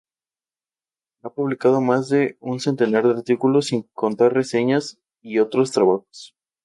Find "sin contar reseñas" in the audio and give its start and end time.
3.67-4.97